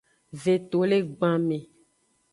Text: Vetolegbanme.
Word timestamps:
Vetolegbanme. 0.43 1.59